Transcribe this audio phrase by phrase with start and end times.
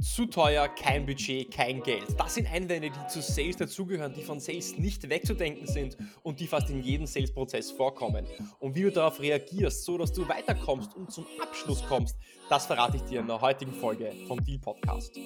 [0.00, 2.06] Zu teuer, kein Budget, kein Geld.
[2.18, 6.46] Das sind Einwände, die zu Sales dazugehören, die von Sales nicht wegzudenken sind und die
[6.46, 8.26] fast in jedem Sales-Prozess vorkommen.
[8.60, 12.16] Und wie du darauf reagierst, so dass du weiterkommst und zum Abschluss kommst,
[12.48, 15.18] das verrate ich dir in der heutigen Folge vom Deal Podcast.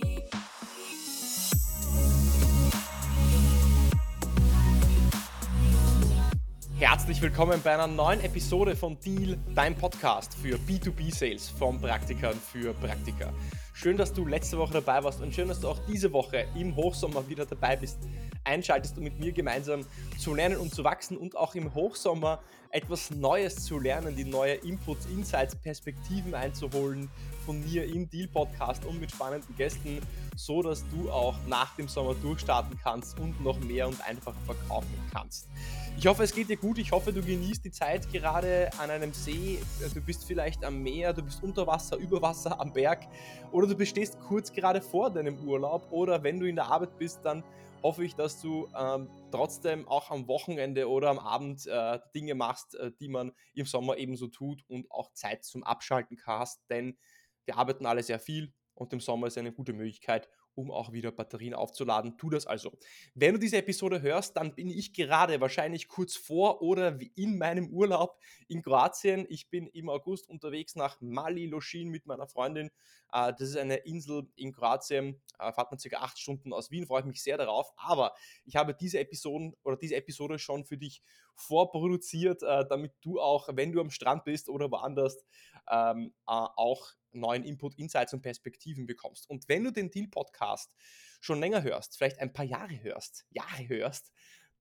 [6.77, 12.75] Herzlich willkommen bei einer neuen Episode von Deal, dein Podcast für B2B-Sales von Praktikern für
[12.75, 13.33] Praktiker.
[13.73, 16.75] Schön, dass du letzte Woche dabei warst und schön, dass du auch diese Woche im
[16.75, 17.99] Hochsommer wieder dabei bist.
[18.43, 19.87] Einschaltest, um mit mir gemeinsam
[20.19, 22.41] zu lernen und zu wachsen und auch im Hochsommer
[22.71, 27.09] etwas Neues zu lernen, die neue Inputs, Insights, Perspektiven einzuholen
[27.47, 30.01] von mir im Deal Podcast und mit spannenden Gästen,
[30.35, 34.99] so dass du auch nach dem Sommer durchstarten kannst und noch mehr und einfacher verkaufen
[35.13, 35.49] kannst.
[35.97, 36.79] Ich hoffe, es geht dir gut.
[36.79, 39.61] Ich hoffe, du genießt die Zeit gerade an einem See.
[39.95, 43.07] Du bist vielleicht am Meer, du bist unter Wasser, über Wasser, am Berg
[43.53, 47.21] oder du bestehst kurz gerade vor deinem Urlaub oder wenn du in der Arbeit bist,
[47.25, 47.45] dann
[47.83, 52.75] hoffe ich, dass du ähm, trotzdem auch am Wochenende oder am Abend äh, Dinge machst,
[52.75, 56.99] äh, die man im Sommer ebenso tut und auch Zeit zum Abschalten hast, denn
[57.45, 61.13] wir arbeiten alle sehr viel und im Sommer ist eine gute Möglichkeit, um auch wieder
[61.13, 62.17] Batterien aufzuladen.
[62.17, 62.73] Tu das also.
[63.15, 67.69] Wenn du diese Episode hörst, dann bin ich gerade wahrscheinlich kurz vor oder in meinem
[67.69, 69.27] Urlaub in Kroatien.
[69.29, 72.71] Ich bin im August unterwegs nach Mali Loschin mit meiner Freundin.
[73.13, 75.21] Äh, das ist eine Insel in Kroatien.
[75.39, 77.73] Äh, fahrt man circa acht Stunden aus Wien, freue ich mich sehr darauf.
[77.77, 78.13] Aber
[78.45, 81.03] ich habe diese Episoden oder diese Episode schon für dich
[81.35, 85.25] vorproduziert, äh, damit du auch, wenn du am Strand bist oder woanders,
[85.71, 89.29] ähm, auch neuen Input, Insights und Perspektiven bekommst.
[89.29, 90.75] Und wenn du den Deal-Podcast
[91.21, 94.13] schon länger hörst, vielleicht ein paar Jahre hörst, Jahre hörst,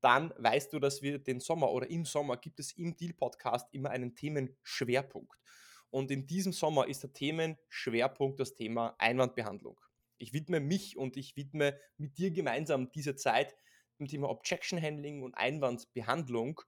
[0.01, 3.89] dann weißt du, dass wir den Sommer oder im Sommer gibt es im Deal-Podcast immer
[3.89, 5.39] einen Themenschwerpunkt.
[5.89, 9.79] Und in diesem Sommer ist der Themenschwerpunkt das Thema Einwandbehandlung.
[10.17, 13.55] Ich widme mich und ich widme mit dir gemeinsam diese Zeit
[13.99, 16.61] dem Thema Objection Handling und Einwandbehandlung.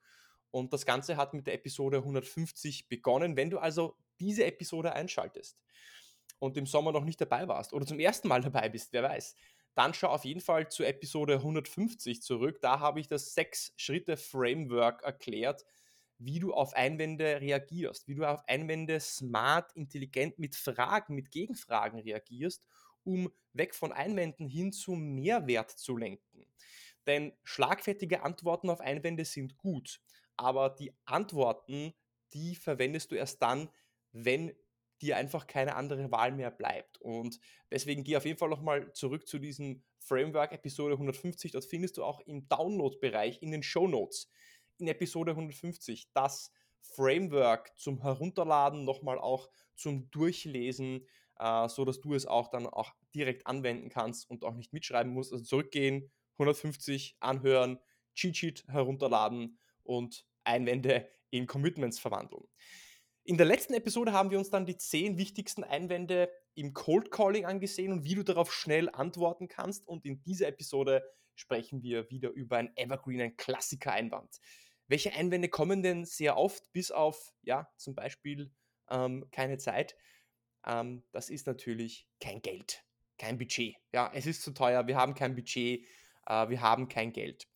[0.52, 3.36] Und das Ganze hat mit der Episode 150 begonnen.
[3.36, 5.58] Wenn du also diese Episode einschaltest
[6.39, 9.36] und im Sommer noch nicht dabei warst oder zum ersten Mal dabei bist, wer weiß,
[9.76, 12.59] dann schau auf jeden Fall zu Episode 150 zurück.
[12.61, 15.65] Da habe ich das Sechs-Schritte-Framework erklärt,
[16.17, 21.99] wie du auf Einwände reagierst, wie du auf Einwände smart, intelligent mit Fragen, mit Gegenfragen
[21.99, 22.65] reagierst,
[23.03, 26.45] um weg von Einwänden hin zu Mehrwert zu lenken.
[27.05, 29.99] Denn schlagfertige Antworten auf Einwände sind gut,
[30.37, 31.93] aber die Antworten,
[32.33, 33.70] die verwendest du erst dann,
[34.15, 34.53] wenn
[35.02, 36.99] dir einfach keine andere Wahl mehr bleibt.
[37.02, 37.39] Und
[37.70, 41.52] deswegen geh auf jeden Fall nochmal zurück zu diesem Framework Episode 150.
[41.52, 44.31] Dort findest du auch im Download-Bereich in den Show Notes
[44.77, 51.05] in Episode 150 das Framework zum Herunterladen, nochmal auch zum Durchlesen,
[51.39, 55.11] äh, so dass du es auch dann auch direkt anwenden kannst und auch nicht mitschreiben
[55.11, 55.33] musst.
[55.33, 57.80] Also zurückgehen, 150 anhören,
[58.14, 62.45] Cheat Sheet herunterladen und Einwände in Commitments verwandeln.
[63.27, 67.45] In der letzten Episode haben wir uns dann die zehn wichtigsten Einwände im Cold Calling
[67.45, 69.87] angesehen und wie du darauf schnell antworten kannst.
[69.87, 71.03] Und in dieser Episode
[71.33, 74.37] sprechen wir wieder über ein Evergreen, ein Klassiker-Einwand.
[74.87, 78.52] Welche Einwände kommen denn sehr oft, bis auf, ja, zum Beispiel
[78.91, 79.95] ähm, keine Zeit?
[80.64, 82.83] Ähm, das ist natürlich kein Geld,
[83.17, 83.75] kein Budget.
[83.91, 85.83] Ja, es ist zu teuer, wir haben kein Budget,
[86.27, 87.47] äh, wir haben kein Geld.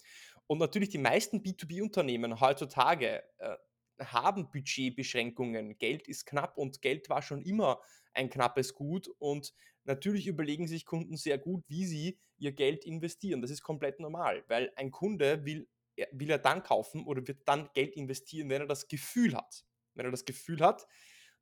[0.48, 3.56] Und natürlich die meisten B2B-Unternehmen heutzutage, äh,
[4.00, 5.78] haben Budgetbeschränkungen.
[5.78, 7.82] Geld ist knapp und Geld war schon immer
[8.14, 13.42] ein knappes Gut und natürlich überlegen sich Kunden sehr gut, wie sie ihr Geld investieren.
[13.42, 15.68] Das ist komplett normal, weil ein Kunde will,
[16.12, 19.66] will er dann kaufen oder wird dann Geld investieren, wenn er das Gefühl hat.
[19.94, 20.88] Wenn er das Gefühl hat,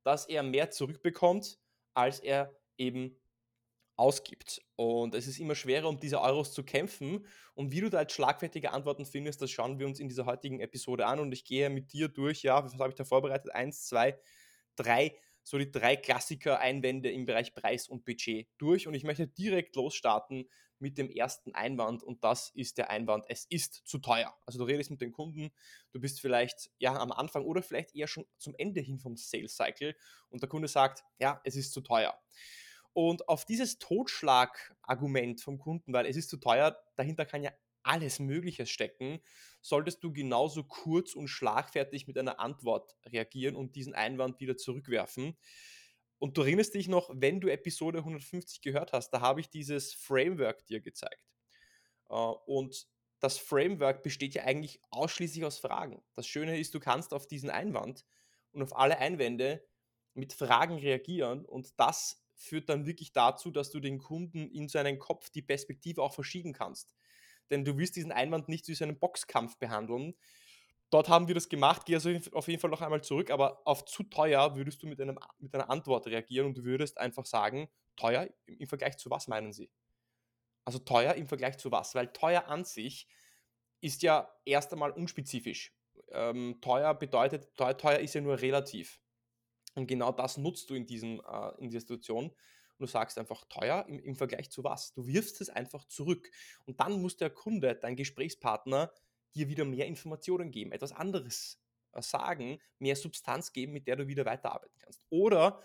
[0.04, 1.60] dass er mehr zurückbekommt,
[1.94, 3.20] als er eben
[3.98, 4.62] ausgibt.
[4.76, 7.26] Und es ist immer schwerer, um diese Euros zu kämpfen.
[7.56, 10.60] Und wie du da jetzt schlagfertige Antworten findest, das schauen wir uns in dieser heutigen
[10.60, 11.20] Episode an.
[11.20, 13.54] Und ich gehe mit dir durch, ja, was habe ich da vorbereitet?
[13.54, 14.18] Eins, zwei,
[14.76, 18.88] drei, so die drei Klassiker-Einwände im Bereich Preis und Budget durch.
[18.88, 20.48] Und ich möchte direkt losstarten
[20.80, 22.04] mit dem ersten Einwand.
[22.04, 24.38] Und das ist der Einwand, es ist zu teuer.
[24.46, 25.50] Also du redest mit den Kunden,
[25.92, 29.56] du bist vielleicht ja am Anfang oder vielleicht eher schon zum Ende hin vom Sales
[29.56, 29.96] Cycle.
[30.30, 32.16] Und der Kunde sagt, ja, es ist zu teuer.
[32.98, 37.52] Und auf dieses Totschlagargument vom Kunden, weil es ist zu teuer, dahinter kann ja
[37.84, 39.20] alles Mögliche stecken,
[39.62, 45.38] solltest du genauso kurz und schlagfertig mit einer Antwort reagieren und diesen Einwand wieder zurückwerfen.
[46.18, 49.94] Und du erinnerst dich noch, wenn du Episode 150 gehört hast, da habe ich dieses
[49.94, 51.22] Framework dir gezeigt.
[52.10, 52.88] Äh, und
[53.20, 56.04] das Framework besteht ja eigentlich ausschließlich aus Fragen.
[56.16, 58.08] Das Schöne ist, du kannst auf diesen Einwand
[58.54, 59.64] und auf alle Einwände
[60.16, 65.00] mit Fragen reagieren und das führt dann wirklich dazu, dass du den Kunden in seinen
[65.00, 66.96] Kopf die Perspektive auch verschieben kannst.
[67.50, 70.16] Denn du wirst diesen Einwand nicht wie einen Boxkampf behandeln.
[70.90, 73.84] Dort haben wir das gemacht, gehe also auf jeden Fall noch einmal zurück, aber auf
[73.86, 77.70] zu teuer würdest du mit, einem, mit einer Antwort reagieren und du würdest einfach sagen,
[77.98, 79.70] teuer im Vergleich zu was meinen Sie?
[80.64, 81.94] Also teuer im Vergleich zu was?
[81.96, 83.08] Weil teuer an sich
[83.82, 85.74] ist ja erst einmal unspezifisch.
[86.12, 89.02] Ähm, teuer bedeutet, teuer, teuer ist ja nur relativ.
[89.78, 92.26] Und genau das nutzt du in, diesem, äh, in dieser Situation.
[92.26, 94.92] Und du sagst einfach teuer im, im Vergleich zu was.
[94.94, 96.32] Du wirfst es einfach zurück.
[96.66, 98.92] Und dann muss der Kunde, dein Gesprächspartner,
[99.36, 101.62] dir wieder mehr Informationen geben, etwas anderes
[101.94, 105.06] äh, sagen, mehr Substanz geben, mit der du wieder weiterarbeiten kannst.
[105.10, 105.62] Oder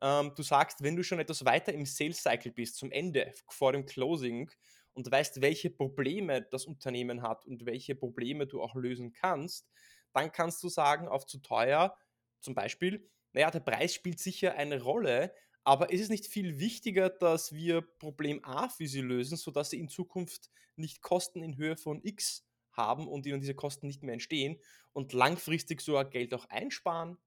[0.00, 3.72] ähm, du sagst, wenn du schon etwas weiter im Sales Cycle bist, zum Ende, vor
[3.72, 4.48] dem Closing
[4.92, 9.68] und weißt, welche Probleme das Unternehmen hat und welche Probleme du auch lösen kannst,
[10.12, 11.96] dann kannst du sagen, auf zu teuer,
[12.40, 15.34] zum Beispiel, naja, der Preis spielt sicher eine Rolle,
[15.64, 19.78] aber ist es nicht viel wichtiger, dass wir Problem A für sie lösen, sodass sie
[19.78, 24.14] in Zukunft nicht Kosten in Höhe von X haben und ihnen diese Kosten nicht mehr
[24.14, 24.60] entstehen
[24.92, 27.18] und langfristig sogar Geld auch einsparen?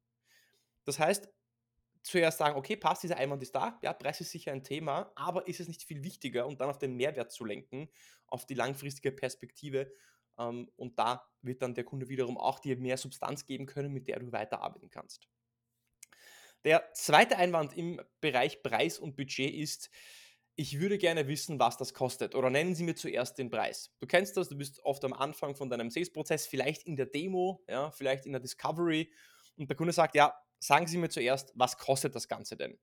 [0.86, 1.30] Das heißt,
[2.02, 5.48] zuerst sagen, okay, passt, dieser Einwand ist da, ja, Preis ist sicher ein Thema, aber
[5.48, 7.90] ist es nicht viel wichtiger und dann auf den Mehrwert zu lenken,
[8.28, 9.92] auf die langfristige Perspektive
[10.38, 14.08] ähm, und da wird dann der Kunde wiederum auch dir mehr Substanz geben können, mit
[14.08, 15.30] der du weiterarbeiten kannst.
[16.64, 19.90] Der zweite Einwand im Bereich Preis und Budget ist,
[20.56, 22.36] ich würde gerne wissen, was das kostet.
[22.36, 23.92] Oder nennen Sie mir zuerst den Preis.
[24.00, 27.64] Du kennst das, du bist oft am Anfang von deinem Sales-Prozess, vielleicht in der Demo,
[27.68, 29.12] ja, vielleicht in der Discovery.
[29.58, 32.78] Und der Kunde sagt, ja, sagen Sie mir zuerst, was kostet das Ganze denn?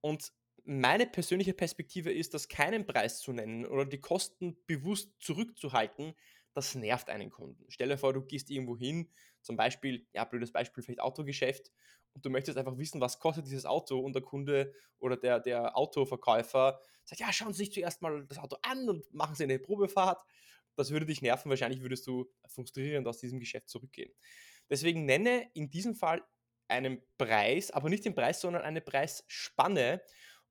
[0.00, 0.32] Und
[0.64, 6.14] meine persönliche Perspektive ist, dass keinen Preis zu nennen oder die Kosten bewusst zurückzuhalten,
[6.54, 7.64] das nervt einen Kunden.
[7.68, 9.12] Stell dir vor, du gehst irgendwo hin,
[9.46, 11.70] zum Beispiel, ja, blödes Beispiel, vielleicht Autogeschäft,
[12.16, 15.76] und du möchtest einfach wissen, was kostet dieses Auto und der Kunde oder der, der
[15.76, 19.58] Autoverkäufer sagt, ja, schauen Sie sich zuerst mal das Auto an und machen Sie eine
[19.58, 20.24] Probefahrt.
[20.76, 24.10] Das würde dich nerven, wahrscheinlich würdest du frustrierend aus diesem Geschäft zurückgehen.
[24.70, 26.24] Deswegen nenne in diesem Fall
[26.68, 30.00] einen Preis, aber nicht den Preis, sondern eine Preisspanne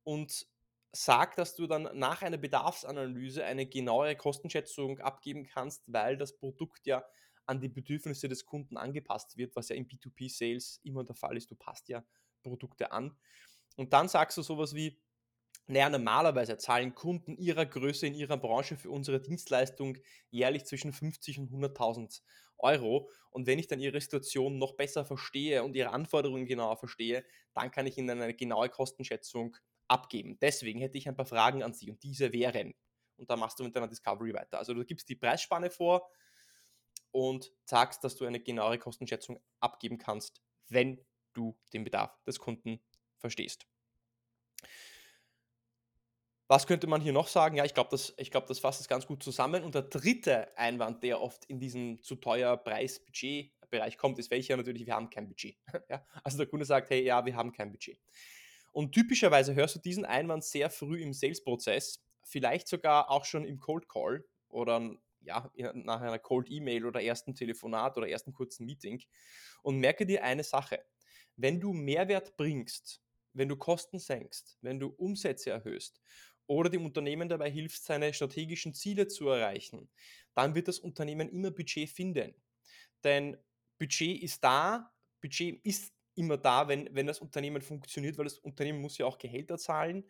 [0.04, 0.46] und
[0.92, 6.86] sag, dass du dann nach einer Bedarfsanalyse eine genauere Kostenschätzung abgeben kannst, weil das Produkt
[6.86, 7.04] ja
[7.46, 11.52] an die Bedürfnisse des Kunden angepasst wird, was ja im B2B-Sales immer der Fall ist.
[11.52, 12.04] Du passt ja
[12.44, 13.18] Produkte an.
[13.76, 15.02] Und dann sagst du sowas wie,
[15.68, 19.98] naja, normalerweise zahlen Kunden ihrer Größe in ihrer Branche für unsere Dienstleistung
[20.30, 22.22] jährlich zwischen 50 und 100.000
[22.58, 23.10] Euro.
[23.32, 27.72] Und wenn ich dann ihre Situation noch besser verstehe und ihre Anforderungen genauer verstehe, dann
[27.72, 29.58] kann ich ihnen eine genaue Kostenschätzung
[29.88, 30.38] abgeben.
[30.40, 32.74] Deswegen hätte ich ein paar Fragen an Sie und diese wären.
[33.18, 34.58] Und da machst du mit deiner Discovery weiter.
[34.58, 36.10] Also du gibst die Preisspanne vor
[37.16, 41.00] und sagst, dass du eine genauere Kostenschätzung abgeben kannst, wenn
[41.32, 42.82] du den Bedarf des Kunden
[43.16, 43.66] verstehst.
[46.50, 47.56] Was könnte man hier noch sagen?
[47.56, 49.64] Ja, ich glaube, das, glaub, das fasst es ganz gut zusammen.
[49.64, 54.86] Und der dritte Einwand, der oft in diesem zu teuer Preis-Budget-Bereich kommt, ist welcher natürlich,
[54.86, 55.56] wir haben kein Budget.
[55.90, 56.06] ja?
[56.22, 57.98] Also der Kunde sagt, hey, ja, wir haben kein Budget.
[58.74, 63.58] Und typischerweise hörst du diesen Einwand sehr früh im Sales-Prozess, vielleicht sogar auch schon im
[63.62, 69.02] Cold Call oder ja, nach einer Cold E-Mail oder ersten Telefonat oder ersten kurzen Meeting.
[69.64, 70.86] Und merke dir eine Sache.
[71.36, 73.02] Wenn du Mehrwert bringst,
[73.34, 76.02] wenn du Kosten senkst, wenn du Umsätze erhöhst
[76.48, 79.90] oder dem Unternehmen dabei hilfst, seine strategischen Ziele zu erreichen,
[80.34, 82.36] dann wird das Unternehmen immer Budget finden.
[83.04, 83.38] Denn
[83.78, 88.82] Budget ist da, Budget ist immer da, wenn, wenn das Unternehmen funktioniert, weil das Unternehmen
[88.82, 90.06] muss ja auch Gehälter zahlen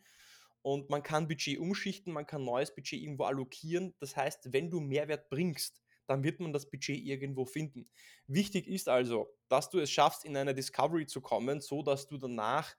[0.66, 3.94] und man kann Budget umschichten, man kann neues Budget irgendwo allokieren.
[4.00, 7.88] Das heißt, wenn du Mehrwert bringst, dann wird man das Budget irgendwo finden.
[8.26, 12.18] Wichtig ist also, dass du es schaffst, in eine Discovery zu kommen, so dass du
[12.18, 12.76] danach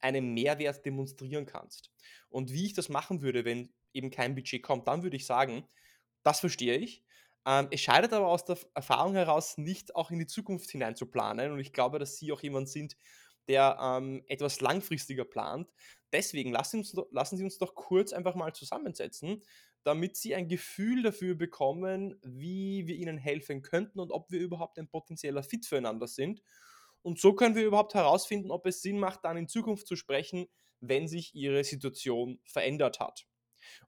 [0.00, 1.92] einen Mehrwert demonstrieren kannst.
[2.30, 5.68] Und wie ich das machen würde, wenn eben kein Budget kommt, dann würde ich sagen,
[6.24, 7.04] das verstehe ich.
[7.46, 11.06] Ähm, es scheidet aber aus der Erfahrung heraus nicht auch in die Zukunft hinein zu
[11.06, 11.52] planen.
[11.52, 12.96] Und ich glaube, dass Sie auch jemand sind,
[13.48, 15.72] der ähm, etwas langfristiger plant.
[16.12, 19.42] Deswegen lassen, uns, lassen Sie uns doch kurz einfach mal zusammensetzen,
[19.82, 24.78] damit Sie ein Gefühl dafür bekommen, wie wir Ihnen helfen könnten und ob wir überhaupt
[24.78, 26.42] ein potenzieller Fit füreinander sind.
[27.02, 30.46] Und so können wir überhaupt herausfinden, ob es Sinn macht, dann in Zukunft zu sprechen,
[30.80, 33.26] wenn sich Ihre Situation verändert hat.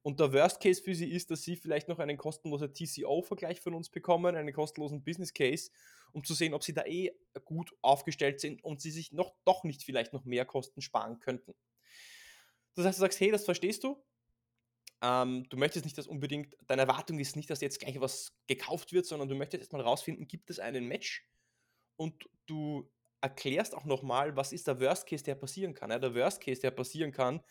[0.02, 3.74] Und der Worst Case für Sie ist, dass Sie vielleicht noch einen kostenlosen TCO-Vergleich von
[3.74, 5.70] uns bekommen, einen kostenlosen Business Case,
[6.12, 7.12] um zu sehen, ob Sie da eh
[7.44, 11.54] gut aufgestellt sind und Sie sich noch doch nicht vielleicht noch mehr Kosten sparen könnten.
[12.74, 14.02] Das heißt, du sagst, hey, das verstehst du,
[15.02, 18.92] ähm, du möchtest nicht, dass unbedingt, deine Erwartung ist nicht, dass jetzt gleich was gekauft
[18.92, 21.28] wird, sondern du möchtest erstmal rausfinden, gibt es einen Match
[21.96, 22.90] und du
[23.20, 25.90] erklärst auch nochmal, was ist der Worst Case, der passieren kann.
[25.90, 27.42] Ja, der Worst Case, der passieren kann,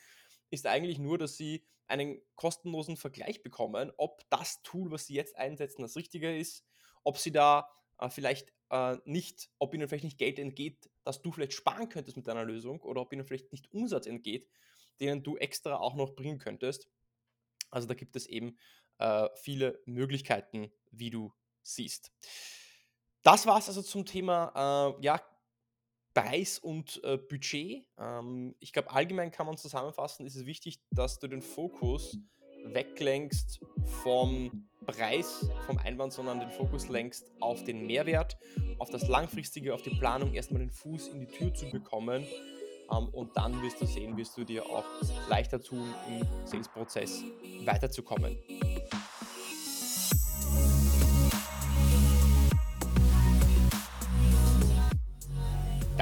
[0.55, 5.35] ist eigentlich nur, dass sie einen kostenlosen Vergleich bekommen, ob das Tool, was sie jetzt
[5.35, 6.65] einsetzen, das Richtige ist,
[7.03, 7.69] ob sie da
[7.99, 12.17] äh, vielleicht äh, nicht, ob ihnen vielleicht nicht Geld entgeht, das du vielleicht sparen könntest
[12.17, 14.47] mit deiner Lösung oder ob ihnen vielleicht nicht Umsatz entgeht,
[14.99, 16.89] denen du extra auch noch bringen könntest.
[17.69, 18.57] Also da gibt es eben
[18.97, 22.11] äh, viele Möglichkeiten, wie du siehst.
[23.21, 25.21] Das war es also zum Thema äh, ja,
[26.15, 27.85] Preis und äh, Budget.
[27.99, 32.17] Ähm, ich glaube, allgemein kann man zusammenfassen, ist es wichtig, dass du den Fokus
[32.65, 33.59] weglenkst
[34.03, 38.37] vom Preis, vom Einwand, sondern den Fokus lenkst auf den Mehrwert,
[38.79, 42.23] auf das Langfristige, auf die Planung, erstmal den Fuß in die Tür zu bekommen.
[42.91, 44.85] Ähm, und dann wirst du sehen, wirst du dir auch
[45.29, 47.23] leichter tun, im Sales-Prozess
[47.65, 48.37] weiterzukommen.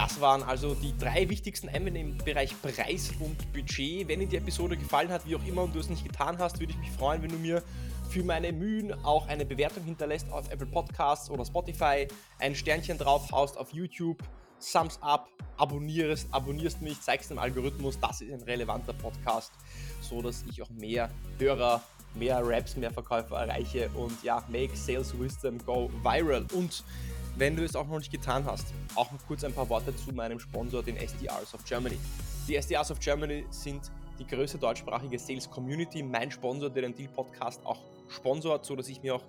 [0.04, 4.06] Das waren also die drei wichtigsten Einwände im Bereich Preis und Budget.
[4.10, 6.60] Wenn dir die Episode gefallen hat, wie auch immer, und du es nicht getan hast,
[6.60, 7.64] würde ich mich freuen, wenn du mir
[8.10, 12.06] für meine Mühen auch eine Bewertung hinterlässt auf Apple Podcasts oder Spotify,
[12.40, 14.22] ein Sternchen drauf haust auf YouTube,
[14.60, 19.54] Thumbs up, abonnierst, abonnierst mich, zeigst dem Algorithmus, das ist ein relevanter Podcast,
[20.02, 21.82] so dass ich auch mehr Hörer,
[22.14, 26.46] mehr Raps, mehr Verkäufer erreiche und ja, make Sales Wisdom go viral.
[26.54, 26.84] Und
[27.36, 30.40] wenn du es auch noch nicht getan hast, auch kurz ein paar Worte zu meinem
[30.40, 31.98] Sponsor, den SDRs of Germany.
[32.48, 37.10] Die SDRs of Germany sind die größte deutschsprachige Sales Community, mein Sponsor, der den Deal
[37.10, 39.24] Podcast auch sponsort, so dass ich mir auch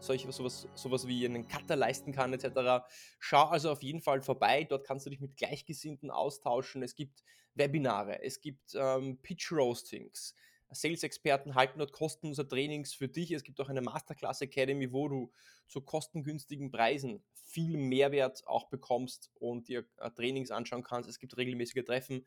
[0.00, 2.84] solche, sowas, sowas wie einen Cutter leisten kann, etc.
[3.18, 4.64] Schau also auf jeden Fall vorbei.
[4.64, 6.82] Dort kannst du dich mit Gleichgesinnten austauschen.
[6.82, 10.34] Es gibt Webinare, es gibt ähm, Pitch Roastings,
[10.70, 13.30] Sales-Experten halten dort kostenlose Trainings für dich.
[13.32, 15.32] Es gibt auch eine Masterclass Academy, wo du
[15.68, 17.22] zu kostengünstigen Preisen
[17.56, 21.08] viel Mehrwert auch bekommst und dir äh, Trainings anschauen kannst.
[21.08, 22.26] Es gibt regelmäßige Treffen.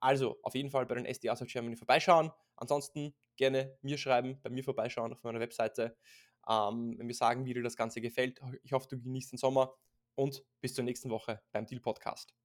[0.00, 2.32] Also auf jeden Fall bei den SDAs of Germany vorbeischauen.
[2.56, 5.94] Ansonsten gerne mir schreiben, bei mir vorbeischauen auf meiner Webseite.
[6.48, 8.40] Ähm, wenn wir sagen, wie dir das Ganze gefällt.
[8.62, 9.74] Ich hoffe, du genießt den Sommer
[10.14, 12.41] und bis zur nächsten Woche beim Deal Podcast.